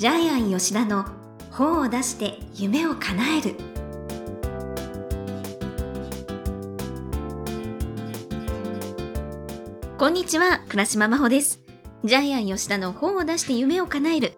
[0.00, 1.04] ジャイアン吉田の
[1.50, 3.54] 本を出して夢を叶える。
[9.98, 11.60] こんにちは倉島真帆です。
[12.02, 14.32] ジャイアン吉田の本を出して夢を叶える。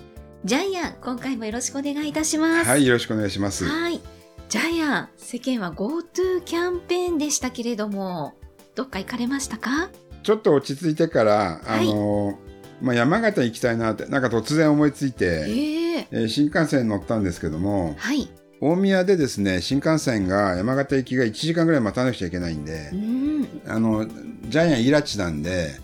[0.45, 2.69] ジャイアン今回もよろしくお願いいたします。
[2.69, 3.65] はい、よろしくお願いします。
[3.65, 4.01] はい。
[4.49, 8.35] ジャイアン世間は GoTo キャンペーンでしたけれども
[8.75, 9.91] どっか行かれましたか？
[10.25, 12.37] ちょっと落ち着いてから、あの、
[12.83, 18.29] まあ、山形行きたいなって、なんか突然思いついえて、ええー新幹線に乗ったんですけども、はい。
[18.61, 23.63] 大宮でですね、新幹線が山形行きが1時間ぐらい待たなくちゃいけないんでう、ん。
[23.67, 25.81] あの、ジャイアンイラチなんで、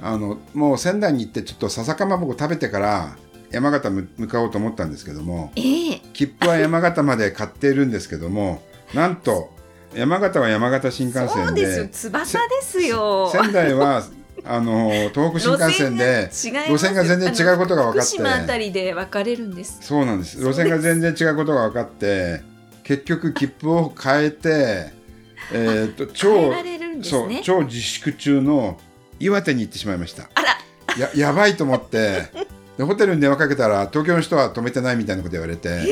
[0.00, 3.16] あの、もう仙台に行ってちょっと笹かまぼこ食べてから、
[3.50, 8.62] 山形む向かおうと思ったんですけども、ええ切符は山形まで買っているんですけども、
[8.94, 9.52] なんと、
[9.94, 11.84] 山形は山形新幹線そうですよ。
[11.84, 13.30] で、翼ですよ。
[13.34, 14.04] 仙台は
[14.44, 16.28] あの東北新幹線で
[16.68, 18.16] 路線が全然違うことが分かって。
[18.16, 19.78] 福島あたりで分かれるんです。
[19.80, 20.38] そうなんです。
[20.38, 22.42] 路線が全然違うことが分かって
[22.82, 24.92] 結局切符を変えて、
[25.52, 28.78] えー、と変え超られるんですそうね超自粛中の
[29.18, 30.30] 岩手に行ってしまいました。
[30.34, 30.58] あら。
[30.98, 32.24] ややばいと思って。
[32.76, 35.84] でホテルに電話かけたら東京の人は止めてないみたいなこと言われて、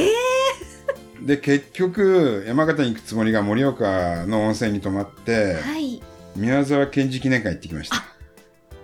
[1.20, 6.03] で結局山形に行くつもりが盛岡の温泉に泊まって、はい。
[6.37, 7.97] 宮沢賢治記念館行ってきました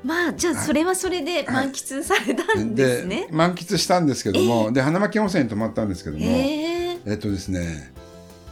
[0.05, 6.99] まあじゃあそれはそれで満喫されたんですね、満喫したんですけども、で花巻温泉に泊まったんですけども、へえ。
[7.07, 7.93] えっとですね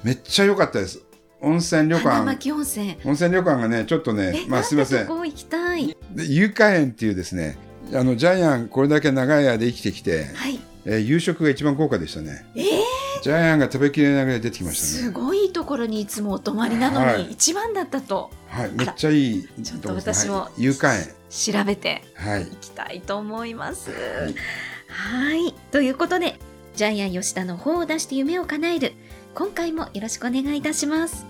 [0.03, 1.03] めっちゃ良かったです。
[1.41, 2.97] 温泉旅花館巻温泉。
[3.05, 5.07] 温泉旅館がねちょっとねえまあすいません。
[5.07, 5.97] こ行きたい？
[6.13, 7.59] で有花園っていうですね
[7.95, 10.59] あのジャイアンこれだけ長い間生きてきて、はい。
[10.85, 12.45] えー夕食が一番豪華でしたね。
[12.57, 12.65] えー、
[13.23, 17.31] ジャイアンが食べきれないぐらい出てきましたすねごいところにいつもお泊まりなのに、はい。
[17.31, 18.31] 一番だったと。
[18.49, 18.71] はい。
[18.73, 20.63] めっちゃいいちょっと私もはい。
[20.63, 23.91] 有花園調べてはい行きたいと思います。
[23.91, 23.95] い
[24.87, 25.55] はい。
[25.71, 26.39] ということで、
[26.77, 28.93] ジャイアン吉田の本を出して夢を叶える。
[29.35, 31.25] 今回もよろしくお願いいたします。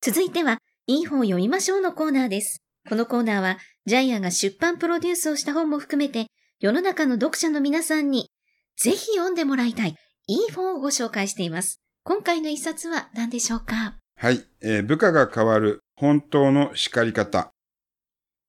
[0.00, 2.62] 続いては、いい本を読みましょうのコーナーです。
[2.88, 6.28] このコーナーは、ジャイアンが出版プロデュースをした本も含めて、
[6.60, 8.30] 世の中の読者の皆さんに、
[8.78, 9.96] ぜひ読んでもらいたい、
[10.30, 11.80] いい本をご紹介しています。
[12.04, 13.94] 今回の一冊は何でしょうか？
[14.16, 17.50] はい、えー部下が変わる本当の叱り方、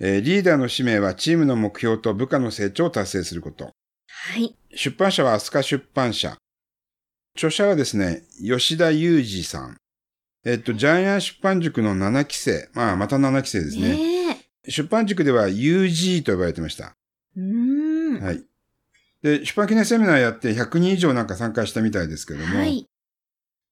[0.01, 3.71] えーリーダーの使命はチームの目標と部下の成長を達成すること
[4.09, 4.57] はい。
[4.75, 6.35] 出版社は飛鳥出版社。
[7.37, 9.77] 著者はですね、吉田裕二さん。
[10.45, 12.69] えっと、ジャイアン出版塾の7期生。
[12.73, 13.95] まあ、また7期生ですね。
[13.95, 14.71] ねえ。
[14.71, 16.93] 出版塾では UG と呼ばれてました。
[17.37, 18.21] うーん。
[18.21, 18.43] はい。
[19.21, 22.85] で、出版記念セミナーやって100人以上なんか参加したみたいですけども、はい。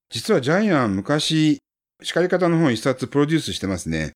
[0.10, 1.60] 実はジャイアン昔、
[2.04, 4.12] 叱り方の本一冊プロデュースしてますね。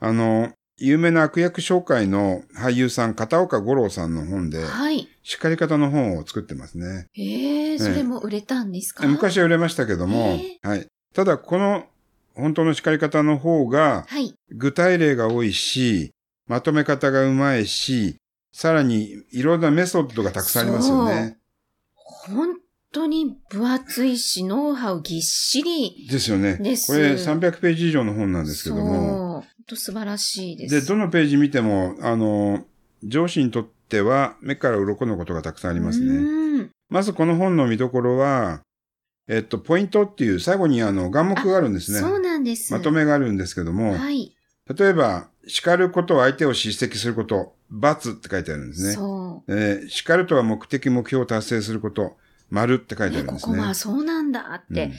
[0.00, 5.08] あの、有名な悪役紹介の俳優さん、片岡五郎さんの本で、はい。
[5.22, 7.06] 叱り方の本を作ってますね。
[7.16, 10.86] ええそれも売れたんですか、昔は売れましたけども、へはい。
[11.14, 11.86] ただ、この
[12.34, 14.34] 本当の叱り方の方が、はい。
[14.50, 16.12] 具体例が多いし、
[16.46, 18.16] まとめ方がうまいし、
[18.52, 21.38] さらにいろんなメソッドがたくさんありますよね。
[21.94, 22.56] 本
[22.92, 26.56] 当に分厚いし、ノウハウぎっしりですよね。
[26.56, 26.92] です。
[26.92, 29.40] これ300ページ以上の本なんですけども。
[29.40, 30.74] 本当素晴らしいです。
[30.74, 32.64] で、どのページ見ても、あの、
[33.04, 36.64] 上司にとっては目から鱗のことがたくさんあありますね。
[36.64, 36.70] ね。
[36.88, 38.62] まずこの本の見どころは、
[39.28, 42.00] えっと、ポイントっていう最後にあの、眼目があるんですね。
[42.00, 42.72] そうなんです。
[42.72, 44.36] まとめがあるんですけども、はい。
[44.76, 48.92] 例えば、叱ることを相手を叱責すること、罰って書いてあるんですね。
[48.94, 52.16] そえー叱るとは目的目標を達成すること、
[52.50, 53.08] 丸って書う。
[53.08, 53.56] いてあね、るんですね。
[53.56, 54.92] ここはそうなんだってうん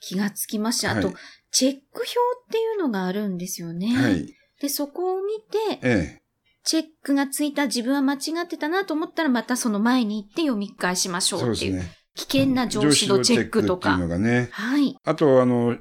[0.00, 0.90] 気がつきました。
[0.90, 1.12] はいあと、
[1.50, 3.88] チェック表っていうのがあるんですよね。
[3.96, 4.32] はい。
[4.60, 5.32] で、そこを見
[5.80, 6.18] て、え
[6.62, 11.72] チェックがついた自分は間違ってたなと思ったらまたその前に行って読み返しましえょうっていう。
[11.72, 11.92] そうね。
[12.14, 13.98] 危険な上司のチェックとかいう。
[13.98, 14.48] のがね。
[14.52, 14.96] はい。
[15.04, 15.78] あと、あの、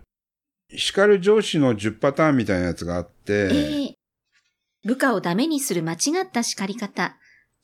[0.75, 3.97] 叱る上司の10パターンみたいなやつがあって、ええ
[4.88, 7.18] 部下をダメにする間違った叱り方。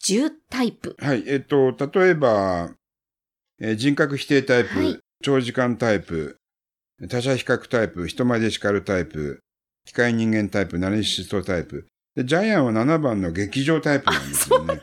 [0.05, 0.97] 10タイプ。
[0.99, 1.23] はい。
[1.25, 2.71] えっと、例えば、
[3.61, 6.35] えー人格否定タイプ、はい長時間タイプ、
[7.09, 9.39] 他者比較タイプ、人前で叱るタイプ、
[9.85, 11.87] 機械人間タイプ、ナルシストタイプ。
[12.13, 14.81] で、ジャイアンは7番の劇場タイプなんですよね。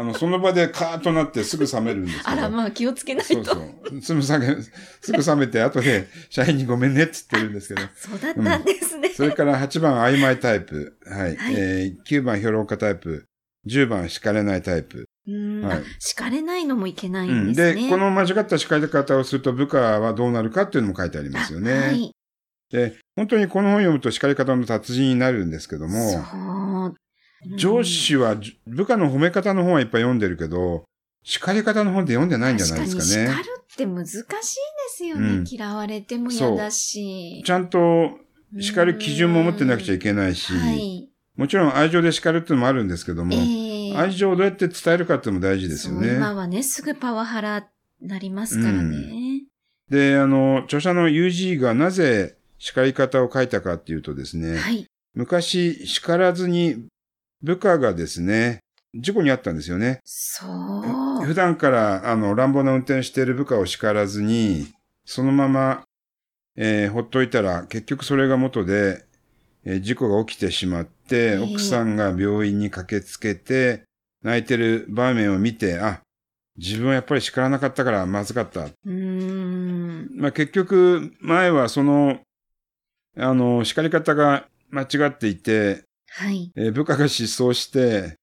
[0.00, 2.30] あの、その場でカーッとなってすぐ冷めるんですけど。
[2.30, 3.34] あら、まあ気をつけないと。
[3.34, 4.00] そうそう。
[4.00, 7.86] すぐ冷め、すぐ冷めて、後で社員にごめんねって言ってるんですけど。
[7.94, 9.10] そうだったんですね。
[9.10, 10.96] それから8番曖昧タイプ。
[11.06, 11.36] はい。
[11.36, 13.26] はいえー9番評論家タイプ。
[13.68, 14.96] 10番叱れないタイプ。
[14.98, 17.52] はいあ叱れないのもいけないうんん。
[17.52, 17.82] ですね。
[17.84, 21.72] で、この間違った叱り方をすると部下はどうなるかっていうのも書いてありますよね。
[21.72, 22.10] あはい。
[22.70, 26.94] で、本当にこの本を読むと叱り方の達人になるんですけども、そう。
[27.56, 30.84] 上司はじ部下の褒め方の本はいっぱい読んでるけど、
[31.22, 33.26] 叱り方の本って読んでないんじゃないですかね。
[33.26, 34.28] 確かに叱るって難しいで
[34.88, 35.28] すよね。
[35.28, 37.42] うん嫌われても嫌だし。
[37.44, 38.18] ちゃんと
[38.58, 41.08] 叱る基準も持ってなくちゃいけないし、はい。
[41.36, 46.16] もちろん愛情で叱るっていうのもあるんですけども、ええ愛情をどうやって伝えるかっていうのも大事ですよね。
[46.16, 47.68] 今はね、すぐパワハラ
[48.00, 49.42] なりますからね。
[49.88, 54.86] で、あの、著者の UG がなぜ叱り方を書いたかっていうとですね、はい。
[55.14, 56.86] 昔叱らずに
[57.42, 58.60] 部下がですね、
[58.94, 60.00] 事故に遭ったんですよね。
[60.04, 61.24] そう。
[61.24, 64.66] 普段から、あの、乱暴な運転している部下を叱らずに、
[65.04, 65.84] そのまま、
[66.56, 69.04] えーほっといたら、結局それが元で、
[69.64, 73.84] えー事故が起きてしまって、ええ奥さんが病院に駆けつけて、
[74.22, 76.00] 泣いてる場面を見て、あ、
[76.58, 78.64] 自分はやっぱり叱らなかったからまずかった。
[78.64, 80.10] うーん。
[80.16, 82.20] まあ、結局、前はその、
[83.16, 86.52] あの、叱り方が間違っていて、はい。
[86.56, 88.16] えー部下が失踪して、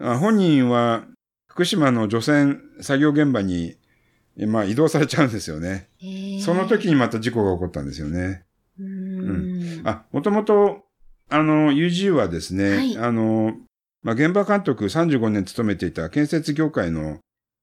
[0.00, 1.04] あ本人は
[1.48, 3.76] 福島の除染作業現場に、
[4.36, 5.88] えーまあ、移動されちゃうんですよね。
[6.02, 8.44] ええその時にまた事故が起こったんですよね。
[8.78, 9.86] うーん。
[9.86, 10.84] あ、もともと、
[11.28, 13.54] あの、UG はですね、はいあの、
[14.02, 17.18] まあ、現場監督35年勤めていた建設業界の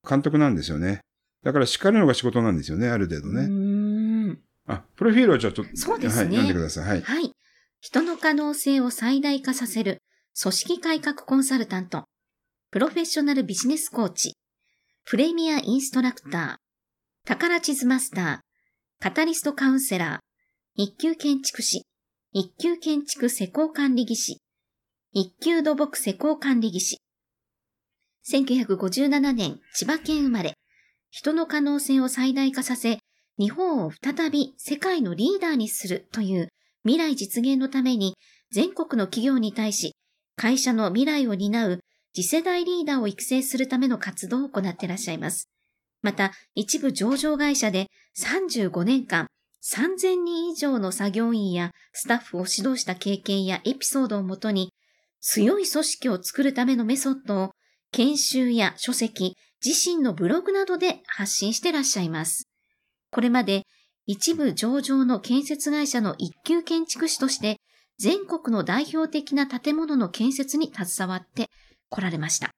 [0.08, 1.00] 監督なんですよね。
[1.44, 4.38] だから叱るのが仕事なんですよね、ある程度うね。
[4.68, 6.88] あ、プロフィールをちょっと、そうですねはい、読んでください。
[6.88, 7.02] はい。
[7.02, 7.32] はい。
[7.90, 10.00] 人の可能性を最大化させる
[10.38, 12.04] 組織改革コンサルタント、
[12.70, 14.34] プロフェッショナルビジネスコーチ、
[15.06, 18.40] プレミアインストラクター、宝地図マスター、
[19.02, 21.84] カタリストカウンセラー、一級建築士、
[22.34, 24.42] 一級建築施工管理技師、
[25.14, 26.98] 一級土木施工管理技師。
[28.30, 30.56] 1957年、千葉県生まれ、
[31.10, 33.00] 人の可能性を最大化させ、
[33.40, 36.50] 日本を再び世界のリーダーにするという
[36.88, 38.16] 未来実現のために
[38.50, 39.98] 全国の企業に対し
[40.38, 41.80] 会社の未来を担う
[42.16, 45.50] 次世代リーダーを育成するための活動を行っていらっしゃいます。
[46.02, 47.88] また、一部上場会社で
[48.18, 49.28] 35年間
[49.64, 54.72] 3000人以上の作業員やスタッフを指導した経験やエピソードをもとに
[55.20, 57.52] 強い組織を作るためのメソッドを
[57.92, 62.48] 研修や書籍、自身のブログなどで発信してらっしゃいます。
[63.12, 63.64] これまで
[64.08, 67.58] 一部上場の建設会社の一級建築士として
[68.00, 71.50] 全国の代表的な建物の建設に携わって
[71.90, 72.52] 来られました。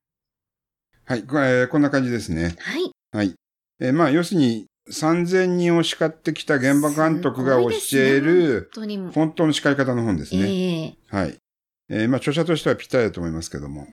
[1.05, 2.55] はい、こえーこんな感じですね。
[2.59, 2.91] はい。
[3.11, 3.33] はい。
[3.79, 9.11] えーまあ、要するに、3000人を叱ってきた現場監督が教える、本当。
[9.11, 10.41] 本当の叱り方の本ですね。
[10.51, 11.37] ええはい。
[11.89, 13.87] えーまあ、著者としてはぴったりだと思いますけども。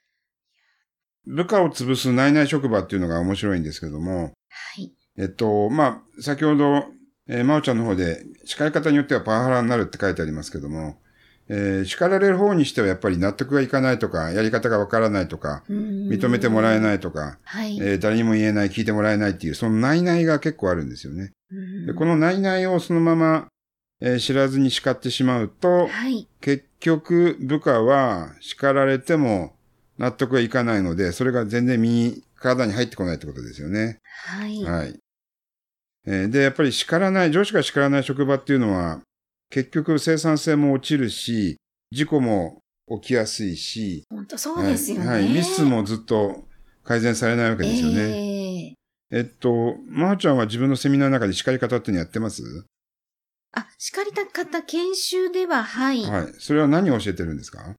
[1.25, 4.93] 部下を潰す内々職場っていうのが面白いんですけども、はい。
[5.17, 6.85] えっと、まあ、先ほど、
[7.29, 10.97] えー、まおちゃんの方で、叱り方によってはパワハラになるって書いてありますけども、
[11.49, 16.79] えー叱られる方にしてはやっぱり納得がいかないとか、やり方がわからないとか、認認めてもらえい。
[16.81, 17.77] ないとか、はい。
[17.79, 21.31] えー誰にも言えない、聞いてもらえないっていう、その内々が結構あるんですよね。
[21.85, 23.47] でこの内々をそのまま、
[24.01, 26.27] えー知らずに叱ってしまうと、はい。
[26.41, 29.55] 結局部下は叱られても
[29.97, 33.99] 納得がいかないので、それが全然身に、体に入ってこないってことですよね。
[34.25, 34.63] はい。
[34.63, 34.99] はい。
[36.07, 39.01] えーで、やっぱり叱らない、上司が叱らない職場っていうのは、
[39.49, 41.57] 結局生産性も落ちるし、
[41.91, 42.59] 事故も
[43.01, 45.07] 起きやすいし、本当そうですよね。
[45.07, 45.33] はいはい。
[45.33, 46.45] ミスもずっと
[46.83, 47.95] 改善されないわけですよね。
[47.99, 48.73] ええ
[49.09, 52.43] えっと、まーちゃんは自分のセミナーの中で叱り方っていうのやってます？
[53.53, 56.03] あ、叱りた方研修では、はい。
[56.03, 56.33] はい。
[56.39, 57.73] それは何を教えてるんですか？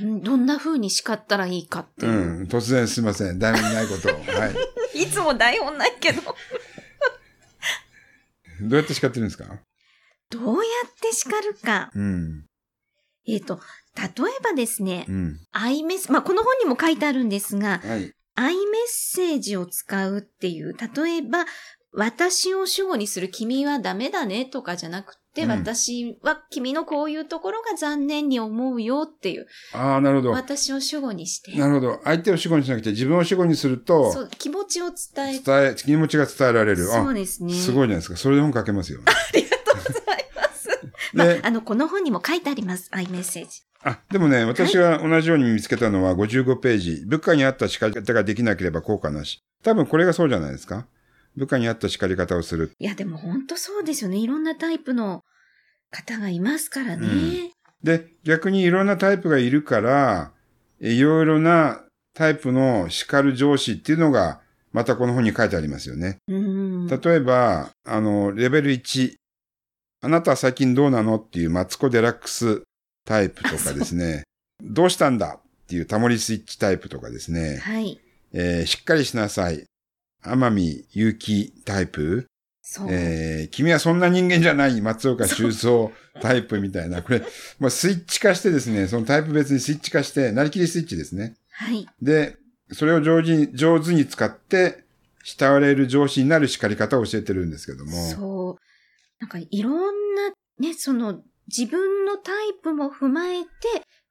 [0.00, 2.44] うんどんな風に叱ったらいいかってういう。
[2.44, 2.46] ん。
[2.48, 3.38] 突然すいません。
[3.38, 4.12] 題名にないことを。
[4.12, 4.54] はい。
[5.02, 6.22] いつも台本ないけど。
[8.60, 9.60] どうやって叱ってるんですか？
[10.30, 11.90] どうやって叱るか。
[11.94, 12.46] うん。
[13.28, 13.60] えっ、と、
[13.96, 15.36] 例えばですねう、ん。
[15.52, 18.12] アイメス、まあ、この本にも書いてあるんですが、はい。
[18.34, 21.44] アイメッセージを使うっていう、例えば、
[21.96, 30.30] 私を主語にする君はダメだねとかじゃなくて、うん私は君のこういうところが残念に思うよっていう、ああ、なるほど。
[30.30, 32.00] 私を主語にして、なるほど。
[32.04, 36.86] 相手を主語にしなくて自分を主語にすると、そう、気持ちを伝えて、伝え、気持ちが伝えられる。
[36.86, 37.52] そうあ、ですね。
[37.52, 38.16] すごいじゃないですか。
[38.16, 39.00] それで本書けますよ。
[39.04, 40.68] ありがとうございます。
[41.12, 42.88] まあで、あの、この本にも書いてあります。
[42.92, 43.60] アイメッセージ。
[43.82, 47.04] あ、でもね、私が同じように見つけたのは55ページ。
[47.06, 49.42] 部下に合った叱り方ができなければ効果なし。
[49.62, 50.86] 多分これがそうじゃないですか。
[51.36, 52.72] 部下に合った叱り方をする。
[52.78, 54.18] いや、でも本当そうですよね。
[54.18, 55.22] いろんなタイプの
[55.90, 57.06] 方がいますからね。
[57.06, 60.32] うんで、逆にいろんなタイプがいるから、
[60.80, 61.82] えいろいろな
[62.14, 64.40] タイプの叱る上司っていうのが、
[64.72, 66.18] またこの本に書いてありますよね。
[66.26, 66.86] うん。
[66.88, 69.14] 例えば、あの、レベル1。
[70.02, 72.62] あなたは最近どうなのっていうマツコデラックス
[73.06, 74.24] タイプとかですね、
[74.60, 78.00] どうしたんだっていうタモリスイッチタイプとかですね、はい。
[78.32, 79.64] えーしっかりしなさい。
[80.26, 82.26] 天海祐希タイプ？
[82.88, 87.22] えー君はそんな人間じゃない松岡修造タイプみたいな、これ、
[87.60, 91.36] まあ、スイッチ化してですね、そのタイプ別にスイッチ化して、なりきりスイッチですね。
[91.52, 91.86] はい。
[92.02, 92.36] で、
[92.72, 94.84] それを上手に、上手に使って、
[95.22, 97.92] 慕われる上司になる叱り方を教えてるんですけども。
[98.10, 98.56] そう。
[99.20, 103.48] なんかいろんなね、その自分のタイプも踏まえて、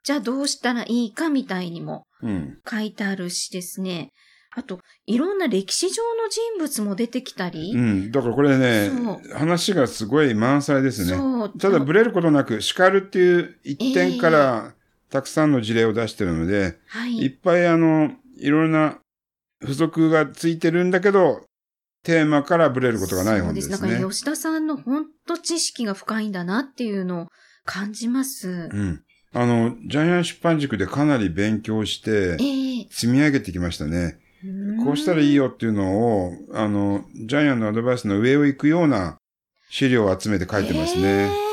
[0.04, 2.58] じゃあどうしたらいいかみたいにもうん。
[2.70, 4.12] 書いてあるしですね。
[4.58, 7.74] あと、いろんな歴史上の人物も出てきたり。
[7.76, 8.12] うん。
[8.12, 8.90] だからこれね
[9.30, 11.18] そ、話がすごい満載ですね。
[11.18, 11.58] そう。
[11.58, 14.74] ただ、ブレることなく、叱るっていう一点から、
[15.10, 18.98] たくさんの事例を出してるので、はいっぱいあの、いろんな
[19.62, 21.46] 付属がついてるんだけど、
[22.04, 23.76] テーマからブレることがない本ですね。
[23.76, 24.00] そうです。
[24.00, 27.28] なんか吉田さんの本当知識が深いんだなっていうのを
[27.66, 28.70] 感じます。
[28.72, 29.04] うん。
[29.34, 34.20] あの、ジャイアン出版塾でかなり勉強してえ、え積み上げてきましたね。
[34.84, 39.18] こうしたらいいよっていうのを、あの、ジャイアンのアドバイスの上を行くような
[39.70, 41.04] 資料を集めて書いてますね。
[41.04, 41.46] ええ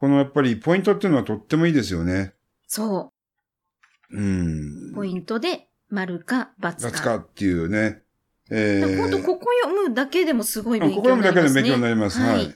[0.00, 2.32] このやっぱりポイントっていうのはとってもいいですよね。
[2.66, 3.12] そ
[4.10, 4.94] うんう。。
[4.94, 6.74] ポイントで、丸か×か。
[6.78, 8.00] 雑かっていうね。
[8.50, 12.18] えー、本当ここ読むだけでもすごい勉強ここ読むだけでも勉強にになりなります。
[12.18, 12.54] ははいい。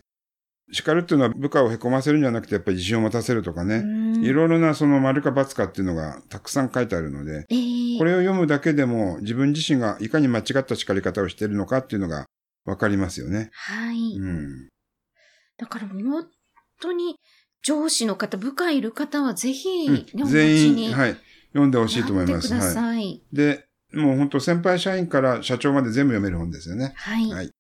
[0.73, 3.83] 叱るっていうのは部下をへこませるんじゃなくて、やっぱり自信を持たせるとかね。
[3.83, 12.27] ねいろいろなその丸か×かっていうのがたくさん書いてあるので、ええこれを読むだけでも自分自身がいかに間違った叱り方をしているのかっていうのが
[12.65, 13.51] わかりますよね。
[13.53, 14.17] はい。
[14.17, 14.69] うん。
[15.59, 16.27] だから本
[16.81, 17.17] 当に
[17.63, 19.69] 上司の方、部下いる方はぜひ、
[20.15, 21.17] うん全に員、はい。
[21.53, 22.49] 読んでほしいと思います。
[22.49, 22.75] くだはい。
[22.75, 23.23] さい。
[23.33, 26.93] で、もう本当先輩社員から社長まで全部読める本ですよね。
[26.97, 27.31] はい。
[27.31, 27.51] はい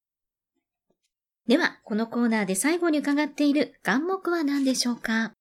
[1.47, 5.33] では、このコーナーで最後に伺っている願目は何でしょうか？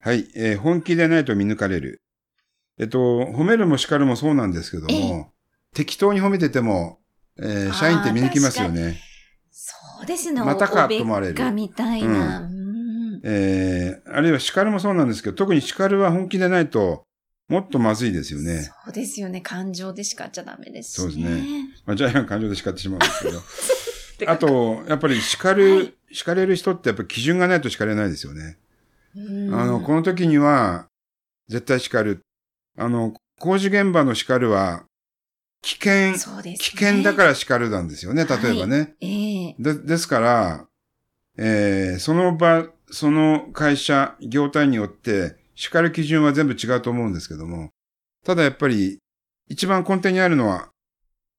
[0.00, 0.26] はい。
[0.34, 2.00] えー本気でないと見抜かれる。
[2.78, 5.32] えっと、褒めるも叱るもそうなんですけどえも、
[5.74, 6.98] 適当に褒めてても、
[7.38, 8.98] えー社員って見抜きますよね。
[9.50, 10.42] そうですね。
[10.42, 12.40] またかと思われるかみたいな。
[12.40, 17.04] うんえーあるいは叱るもそうなんですけど、特に叱るは本気でないと、
[17.48, 18.70] もっとまずいですよね。
[18.84, 19.40] そうですよね。
[19.40, 21.02] 感情で叱っちゃダメですし、ね。
[21.02, 21.68] そうですね。
[21.86, 23.24] まあ、ジャイアン感情で叱ってしまうんです
[24.16, 24.32] けど。
[24.32, 28.58] あ、と、やっぱり叱る、はい叱れる人ってやっぱ基準がないと叱れないですよね。
[29.16, 30.86] うんあの、この時には、
[31.48, 32.20] 絶対叱る。
[32.76, 34.84] あの、工事現場の叱るは、
[35.62, 36.78] 危険、そうです、ね。
[36.78, 38.94] 危険だから叱るなんですよね、例えばね。
[39.00, 40.66] ええでですから、
[41.38, 47.70] えーその場、その会社、業態によって、叱る基準は全部違うと思うんですけども、
[48.24, 48.98] ただやっぱり、
[49.48, 50.68] 一番根底にあるのは、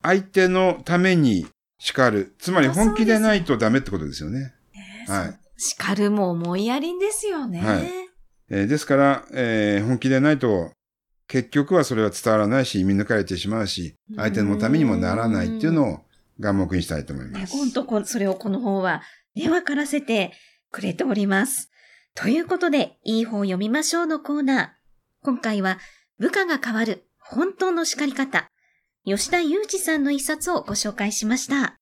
[0.03, 1.47] 相手のために
[1.79, 2.35] 叱る。
[2.39, 4.53] つまり本気でないとダメってことですよね。
[5.07, 5.39] はい。
[5.57, 7.59] 叱るも思いやりんですよね。
[7.59, 7.91] はい
[8.49, 10.71] えーですから、えー本気でないと、
[11.27, 15.99] 結局はそれは伝わらないし、見抜かれてしまうし、相手のためにもならないっていうのを
[16.39, 17.57] 願目にしたいと思いまね、す。
[17.57, 19.01] 本当こ、それをこの本は、
[19.35, 20.31] ね、わからせて
[20.71, 21.69] くれております。
[22.15, 24.69] ということで、いい本読みましょうのコーナー。
[25.23, 25.79] 今回は、
[26.17, 28.49] 部下が変わる、本当の叱り方。
[29.05, 31.76] 吉田祐二さんの一冊をご紹介しました。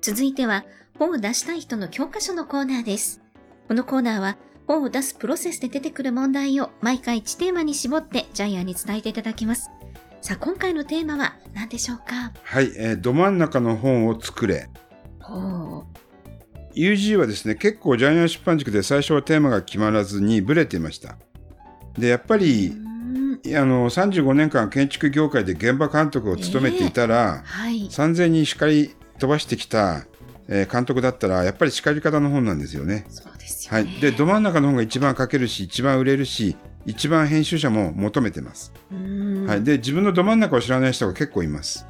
[0.00, 0.64] 続いては、
[0.98, 3.20] 本を出したい人の教科書のコーナーです。
[3.68, 9.68] このコーナーは、本を出すプロセスで出てくる問題を毎回1テーマに絞ってジャイアンに伝えていただきます。
[10.20, 12.32] さあ、今回のテーマは何でしょうか？
[12.42, 14.68] はい、えーど真ん中の本を作れ。
[15.20, 15.84] ほう。
[16.74, 21.16] UG はですね、結構ジャイアン出版塾で最初はテーマが決まらずにブレていました。
[21.98, 27.88] で、やっぱうり、あの、35年間建築業界で現場監督を務めていたら、はい。
[27.88, 30.06] 3000人叱り飛ばしてきた、
[30.48, 33.06] えー監督だったら、やっぱり叱り方の本なんですよね。
[33.08, 33.90] そうですよね。
[33.90, 34.00] はい。
[34.00, 38.72] で、ど真ん中の本が一番書けるし、一番売れるし、一番編集者も求めてます。
[39.46, 39.62] はい。
[39.62, 41.86] で、自分のど真ん中を知らない人が結構います。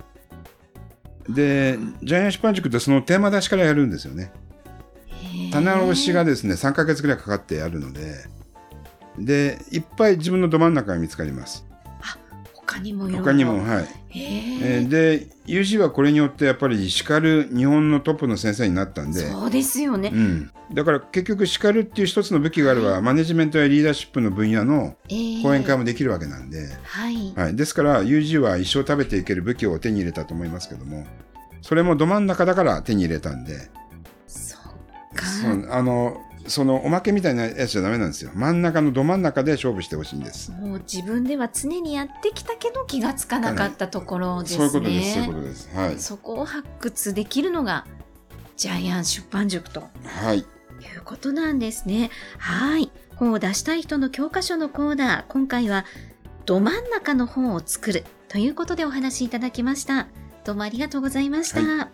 [1.29, 4.33] で、ジャイアン出版塾ってそのテーマ出しからやるんですよね。
[5.53, 8.25] 棚卸しがですね、3ヶ月ぐらいかかってやるので、
[9.19, 11.67] で、いっぱい自分のど真ん中が見つかります。
[12.81, 13.09] 他にも。
[13.09, 13.85] 他にも、はい。
[14.11, 20.17] へえーーで、UG はこれによってやっぱり叱る日本のトップの先生になったんで、そうですよねう。
[20.17, 20.51] ん。
[20.73, 27.33] だから結局叱るっていう一つの武器があれば、マネジメントやリーダーシップの分野のえー講演会もできるわけなんで、はい。
[27.37, 27.57] はい。
[27.57, 31.07] ですから UG は一生食べていける武器を手に入れたと思いますけども、
[31.63, 33.71] それもど真ん中だから手に入れたんで、
[34.27, 34.57] そ
[35.13, 35.27] うか。
[35.27, 36.17] そうあの、
[36.51, 38.31] そのおまけみたいなやつじゃダメなんですよ。
[38.35, 40.51] 真ん中のど真ん中で勝負してほしいんです。
[40.53, 44.59] もう自分では常にやってきたけど気がつかなかったところですね。
[44.59, 45.15] そういうことです。
[45.15, 45.71] そういうことです。
[45.75, 45.99] はい。
[45.99, 47.87] そこを発掘できるのが
[48.57, 50.39] ジャイアン出版塾とはい。
[50.39, 50.43] い
[50.97, 52.11] うことなんですね。
[52.39, 52.91] はい。
[53.17, 55.85] 本を出したい人の教科書のコーナー、今回は
[56.47, 60.09] ど真ん中の本を作るということでお話しいただきました。
[60.45, 61.61] どうもありがとうございました。
[61.61, 61.89] は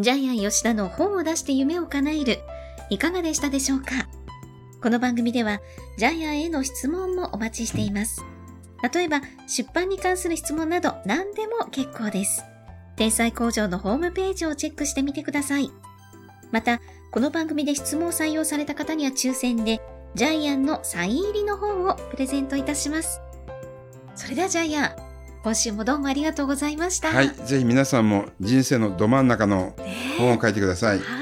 [0.00, 2.38] ジャイアン吉田の本を出して夢を叶える、
[2.88, 4.08] いかがでしたでしょうか？
[4.80, 5.60] この番組では、
[5.96, 8.24] ジャイアンへの質問もお待ちしています。
[8.94, 12.44] 例えば、出版に関する質問など何でも結構です。
[12.94, 15.72] 天才工場のホームページをチェックしてみてください。
[16.52, 19.80] また、この番組で質問を採用された方には抽選で、
[20.14, 23.20] ジャイアンのサイン入りの本をプレゼントいたします。
[24.14, 24.90] それではジャイアン、
[25.48, 27.08] 今週もどうもありがとうございました。
[27.08, 27.30] はい。
[27.30, 29.74] ぜひ皆さんも人生のど真ん中の
[30.18, 30.98] 本を書いてください。
[30.98, 31.17] はい。